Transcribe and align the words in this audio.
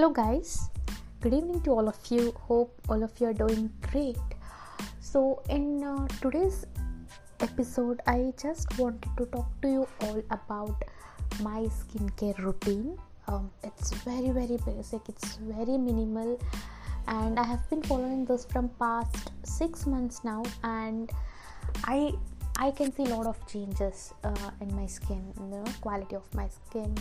hello 0.00 0.14
guys. 0.14 0.70
Good 1.20 1.34
evening 1.34 1.60
to 1.64 1.72
all 1.72 1.86
of 1.86 1.98
you. 2.08 2.32
Hope 2.48 2.72
all 2.88 3.02
of 3.02 3.12
you 3.20 3.26
are 3.26 3.34
doing 3.34 3.70
great. 3.92 4.16
So 4.98 5.42
in 5.50 5.84
uh, 5.84 6.08
today's 6.22 6.64
episode 7.40 8.00
i 8.06 8.32
just 8.42 8.78
wanted 8.78 9.10
to 9.18 9.26
talk 9.26 9.48
to 9.60 9.68
you 9.68 9.86
all 10.00 10.22
about 10.30 10.86
my 11.42 11.68
skincare 11.80 12.38
routine. 12.38 12.96
Um, 13.28 13.50
it's 13.62 13.92
very 14.06 14.30
very 14.30 14.56
basic. 14.64 15.06
It's 15.10 15.36
very 15.36 15.76
minimal. 15.76 16.40
And 17.06 17.38
i 17.38 17.44
have 17.44 17.68
been 17.68 17.82
following 17.82 18.24
this 18.24 18.46
from 18.46 18.70
past 18.80 19.32
six 19.42 19.86
months 19.86 20.24
now. 20.24 20.42
And 20.64 21.12
i 21.84 22.14
i 22.56 22.70
can 22.70 22.90
see 22.96 23.04
a 23.04 23.14
lot 23.14 23.26
of 23.26 23.46
changes 23.46 24.14
uh, 24.24 24.50
in 24.62 24.74
my 24.74 24.86
skin 24.86 25.22
you 25.38 25.46
know 25.52 25.64
quality 25.82 26.16
of 26.16 26.34
my 26.34 26.48
skin 26.48 26.96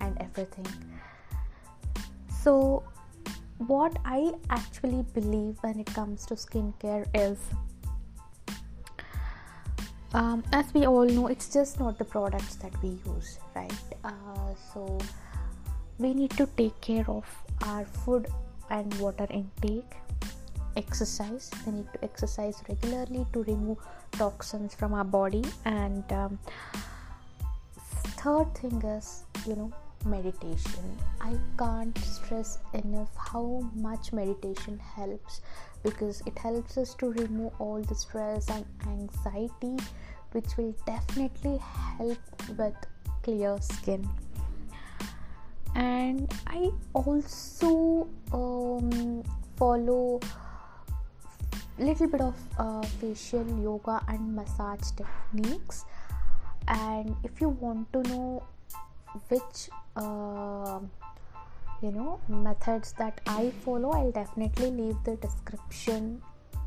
and 0.00 0.16
everything 0.20 0.66
so, 2.42 2.82
what 3.66 3.96
I 4.04 4.32
actually 4.50 5.04
believe 5.14 5.56
when 5.62 5.80
it 5.80 5.86
comes 5.86 6.24
to 6.26 6.34
skincare 6.34 7.06
is 7.14 7.38
um, 10.14 10.42
as 10.52 10.72
we 10.72 10.86
all 10.86 11.04
know, 11.04 11.26
it's 11.26 11.52
just 11.52 11.78
not 11.78 11.98
the 11.98 12.04
products 12.04 12.54
that 12.56 12.72
we 12.82 12.98
use, 13.14 13.38
right? 13.54 13.72
Uh, 14.04 14.54
so, 14.72 14.98
we 15.98 16.14
need 16.14 16.30
to 16.30 16.46
take 16.56 16.80
care 16.80 17.04
of 17.08 17.26
our 17.62 17.84
food 17.84 18.26
and 18.70 18.92
water 18.94 19.26
intake, 19.30 19.96
exercise. 20.76 21.50
We 21.66 21.72
need 21.72 21.92
to 21.92 22.04
exercise 22.04 22.62
regularly 22.68 23.26
to 23.32 23.42
remove 23.42 23.78
toxins 24.12 24.74
from 24.74 24.94
our 24.94 25.04
body, 25.04 25.44
and 25.64 26.10
um, 26.12 26.38
third 28.16 28.54
thing 28.54 28.80
is, 28.82 29.24
you 29.46 29.56
know, 29.56 29.72
meditation. 30.04 30.96
I 31.20 31.36
can't 31.58 31.96
stress 31.98 32.58
enough 32.74 33.10
how 33.16 33.68
much 33.74 34.12
meditation 34.12 34.78
helps 34.78 35.40
because 35.82 36.22
it 36.26 36.38
helps 36.38 36.76
us 36.76 36.94
to 36.94 37.12
remove 37.12 37.52
all 37.58 37.80
the 37.82 37.94
stress 37.94 38.48
and 38.50 38.64
anxiety, 38.86 39.76
which 40.32 40.56
will 40.56 40.74
definitely 40.86 41.58
help 41.58 42.18
with 42.56 42.74
clear 43.22 43.58
skin. 43.60 44.08
And 45.74 46.32
I 46.46 46.70
also 46.92 48.08
um, 48.32 49.22
follow 49.56 50.20
little 51.78 52.08
bit 52.08 52.20
of 52.20 52.34
uh, 52.58 52.82
facial 53.00 53.46
yoga 53.62 54.02
and 54.08 54.34
massage 54.34 54.90
techniques 54.96 55.84
and 56.66 57.14
if 57.22 57.40
you 57.40 57.48
want 57.48 57.92
to 57.92 58.02
know 58.02 58.42
which 59.28 59.70
uh, 59.96 60.80
you 61.82 61.90
know 61.92 62.20
methods 62.28 62.92
that 62.98 63.20
i 63.26 63.50
follow 63.64 63.90
i'll 63.90 64.12
definitely 64.12 64.70
leave 64.70 64.96
the 65.04 65.16
description 65.16 66.20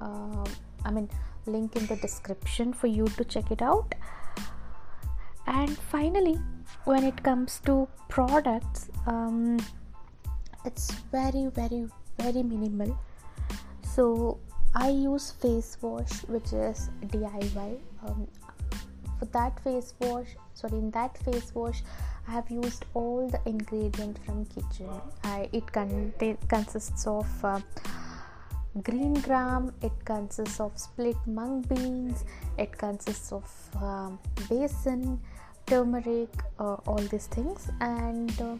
uh, 0.00 0.44
i 0.84 0.90
mean 0.90 1.08
link 1.46 1.76
in 1.76 1.86
the 1.86 1.96
description 1.96 2.72
for 2.72 2.86
you 2.86 3.06
to 3.16 3.24
check 3.24 3.50
it 3.50 3.62
out. 3.62 3.94
And 5.46 5.78
finally 5.78 6.38
when 6.84 7.04
it 7.04 7.22
comes 7.22 7.60
to 7.66 7.88
products 8.08 8.90
um, 9.06 9.58
it's 10.64 10.90
very 11.12 11.46
very 11.46 11.88
very 12.18 12.42
minimal. 12.42 12.98
So 13.82 14.38
i 14.74 14.88
use 14.88 15.30
face 15.30 15.76
wash 15.80 16.24
which 16.24 16.52
is 16.52 16.90
diy 17.12 17.78
um, 18.04 18.26
for 19.18 19.26
that 19.26 19.58
face 19.60 19.94
wash 20.00 20.28
sorry 20.54 20.78
in 20.78 20.90
that 20.90 21.16
face 21.18 21.54
wash 21.54 21.82
I 22.28 22.32
have 22.32 22.50
used 22.50 22.84
all 22.94 23.28
the 23.28 23.40
ingredients 23.48 24.20
from 24.24 24.46
kitchen. 24.46 24.90
I, 25.22 25.48
it 25.52 25.70
contain, 25.70 26.36
consists 26.48 27.06
of 27.06 27.44
uh, 27.44 27.60
green 28.82 29.14
gram, 29.14 29.72
it 29.80 29.92
consists 30.04 30.58
of 30.58 30.76
split 30.76 31.16
mung 31.26 31.62
beans, 31.62 32.24
it 32.58 32.76
consists 32.76 33.30
of 33.32 33.48
um, 33.76 34.18
besan, 34.48 35.18
turmeric, 35.66 36.30
uh, 36.58 36.74
all 36.86 37.04
these 37.12 37.28
things, 37.28 37.70
and 37.80 38.30
uh, 38.40 38.56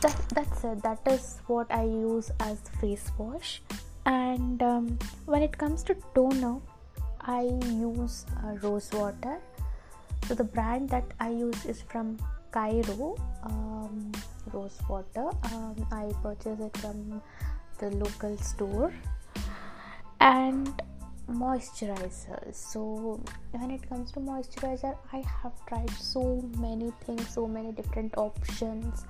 that, 0.00 0.16
that's 0.32 0.62
it. 0.62 0.82
That 0.84 1.00
is 1.06 1.40
what 1.48 1.66
I 1.72 1.82
use 1.82 2.30
as 2.38 2.60
face 2.80 3.10
wash. 3.18 3.60
And 4.04 4.62
um, 4.62 4.98
when 5.24 5.42
it 5.42 5.58
comes 5.58 5.82
to 5.84 5.96
toner, 6.14 6.58
I 7.26 7.42
use 7.42 8.24
uh, 8.44 8.54
rose 8.62 8.90
water. 8.92 9.40
So 10.26 10.34
the 10.34 10.44
brand 10.44 10.88
that 10.90 11.04
I 11.20 11.30
use 11.30 11.64
is 11.66 11.82
from 11.82 12.18
Cairo 12.52 13.16
um, 13.42 14.12
rose 14.52 14.78
water. 14.88 15.28
Um, 15.52 15.86
I 15.90 16.12
purchased 16.22 16.60
it 16.60 16.76
from 16.78 17.20
the 17.78 17.90
local 17.90 18.36
store 18.38 18.92
and 20.20 20.82
moisturizer. 21.30 22.54
So 22.54 23.20
when 23.52 23.70
it 23.70 23.88
comes 23.88 24.12
to 24.12 24.20
moisturizer, 24.20 24.96
I 25.12 25.24
have 25.42 25.52
tried 25.66 25.90
so 25.90 26.48
many 26.58 26.92
things, 27.04 27.28
so 27.28 27.46
many 27.46 27.72
different 27.72 28.16
options. 28.16 29.04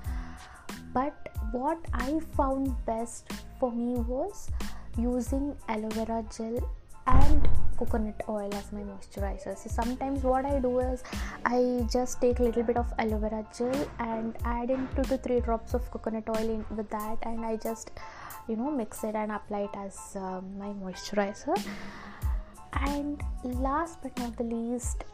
But 0.93 1.29
what 1.53 1.79
I 1.93 2.21
found 2.37 2.75
best 2.87 3.31
for 3.61 3.71
me 3.71 3.95
was 3.95 4.51
using 4.97 5.55
aloe 5.69 5.91
vera 5.91 6.25
gel 6.35 6.59
and 7.07 7.49
coconut 7.77 8.23
oil 8.29 8.53
as 8.55 8.73
my 8.73 8.81
moisturizer. 8.81 9.57
So 9.57 9.69
sometimes 9.69 10.23
what 10.23 10.45
i 10.45 10.59
do 10.59 10.79
is 10.81 11.03
i 11.45 11.87
just 11.93 12.21
take 12.21 12.39
a 12.41 12.43
little 12.43 12.63
bit 12.63 12.77
of 12.77 12.93
aloe 12.99 13.19
vera 13.19 13.45
gel 13.57 13.89
and 13.99 14.37
add 14.45 14.71
in 14.71 14.89
two 14.97 15.05
to 15.05 15.19
three 15.19 15.41
drops 15.41 15.75
of 15.75 15.91
coconut 15.91 16.29
oil 16.37 16.49
in 16.57 16.65
with 16.77 16.91
that 16.91 17.19
and 17.23 17.45
i 17.45 17.57
just 17.57 17.91
you 18.49 18.57
know 18.57 18.71
mix 18.71 19.05
it 19.05 19.15
and 19.15 19.33
apply 19.33 19.61
it 19.69 19.77
as 19.77 20.17
uh, 20.17 20.41
my 20.59 20.73
moisturizer. 20.85 21.57
And 22.73 23.23
last 23.43 24.03
but 24.03 24.19
not 24.19 24.37
the 24.37 24.45
least 24.45 25.05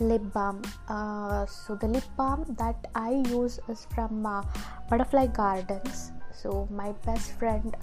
lip 0.00 0.22
balm. 0.32 0.62
Uh, 0.88 1.46
so 1.46 1.74
the 1.74 1.88
lip 1.88 2.04
balm 2.16 2.44
that 2.58 2.86
i 2.94 3.10
use 3.28 3.58
is 3.68 3.86
from 3.94 4.24
uh, 4.24 4.42
butterfly 4.88 5.26
gardens. 5.26 6.12
So 6.32 6.68
my 6.70 6.92
best 7.06 7.32
friend 7.38 7.76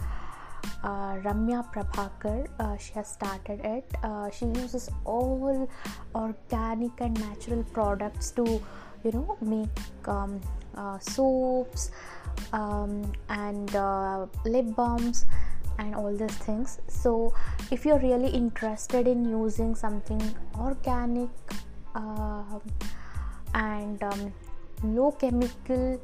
uh, 0.83 1.15
Ramya 1.25 1.65
Prabhakar. 1.73 2.47
Uh, 2.59 2.77
she 2.77 2.93
has 2.93 3.07
started 3.07 3.59
it. 3.63 3.85
Uh, 4.03 4.29
she 4.29 4.45
uses 4.45 4.89
all 5.05 5.69
organic 6.15 7.01
and 7.01 7.19
natural 7.19 7.63
products 7.73 8.31
to, 8.31 8.45
you 9.03 9.11
know, 9.11 9.37
make 9.41 10.07
um, 10.07 10.39
uh, 10.75 10.97
soaps 10.99 11.91
um, 12.53 13.11
and 13.29 13.75
uh, 13.75 14.25
lip 14.45 14.75
balms 14.75 15.25
and 15.77 15.95
all 15.95 16.15
these 16.15 16.37
things. 16.37 16.79
So, 16.87 17.33
if 17.71 17.85
you're 17.85 17.99
really 17.99 18.29
interested 18.29 19.07
in 19.07 19.25
using 19.25 19.75
something 19.75 20.21
organic 20.57 21.29
um, 21.95 22.61
and 23.53 24.03
um, 24.03 24.33
low 24.83 25.11
chemical 25.11 25.99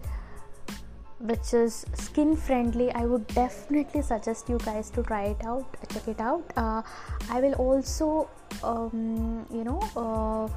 which 1.19 1.53
is 1.53 1.85
skin 1.93 2.35
friendly 2.35 2.91
i 2.91 3.05
would 3.05 3.25
definitely 3.27 4.01
suggest 4.01 4.49
you 4.49 4.57
guys 4.65 4.89
to 4.89 5.01
try 5.03 5.23
it 5.23 5.45
out 5.45 5.65
check 5.93 6.07
it 6.07 6.19
out. 6.19 6.43
Uh, 6.57 6.81
i 7.29 7.39
will 7.39 7.53
also 7.53 8.29
um, 8.63 9.45
you 9.51 9.63
know 9.63 9.79
uh, 9.95 10.47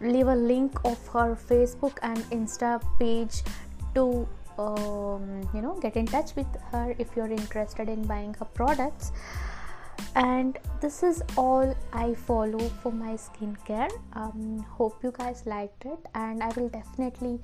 leave 0.00 0.28
a 0.28 0.34
link 0.34 0.78
of 0.84 0.98
her 1.08 1.34
facebook 1.34 1.98
and 2.02 2.18
insta 2.30 2.80
page 2.98 3.42
to 3.94 4.28
um, 4.58 5.48
you 5.54 5.62
know 5.62 5.78
get 5.80 5.96
in 5.96 6.06
touch 6.06 6.34
with 6.36 6.46
her 6.72 6.94
if 6.98 7.16
you're 7.16 7.30
interested 7.30 7.88
in 7.88 8.02
buying 8.06 8.34
her 8.34 8.44
products. 8.44 9.12
And 10.14 10.58
this 10.80 11.02
is 11.02 11.22
all 11.36 11.76
i 11.92 12.14
follow 12.14 12.58
for 12.82 12.92
my 12.92 13.14
skincare. 13.14 13.90
Um, 14.14 14.64
hope 14.70 15.02
you 15.02 15.12
guys 15.12 15.42
liked 15.46 15.84
it 15.84 15.98
and 16.14 16.42
i 16.42 16.48
will 16.56 16.68
definitely 16.68 17.40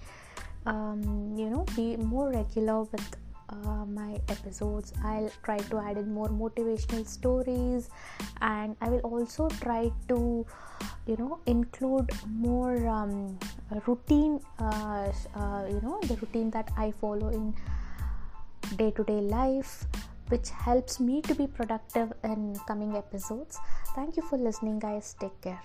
um, 0.66 1.34
you 1.36 1.50
know 1.50 1.64
be 1.76 1.96
more 1.96 2.30
regular 2.30 2.82
with 2.82 3.16
uh, 3.50 3.84
my 3.84 4.18
episodes. 4.28 4.92
I'll 5.04 5.30
try 5.42 5.58
to 5.58 5.78
add 5.78 5.98
in 5.98 6.12
more 6.12 6.28
motivational 6.28 7.06
stories 7.06 7.90
and 8.40 8.76
i 8.80 8.88
will 8.88 9.00
also 9.00 9.48
try 9.60 9.90
to 10.08 10.46
you 11.06 11.16
know 11.16 11.38
include 11.46 12.10
more 12.28 12.86
um, 12.88 13.38
routine 13.86 14.40
uh, 14.58 15.12
uh, 15.36 15.64
you 15.68 15.80
know 15.82 16.00
the 16.02 16.16
routine 16.16 16.50
that 16.50 16.70
i 16.76 16.90
follow 17.00 17.28
in 17.28 17.54
day 18.76 18.90
to 18.90 19.04
day 19.04 19.20
life 19.20 19.86
which 20.28 20.48
helps 20.50 21.00
me 21.00 21.20
to 21.22 21.34
be 21.34 21.46
productive 21.46 22.10
in 22.24 22.58
coming 22.66 22.96
episodes. 22.96 23.58
Thank 23.94 24.16
you 24.16 24.22
for 24.22 24.38
listening 24.38 24.78
guys. 24.78 25.14
Take 25.20 25.38
care 25.42 25.60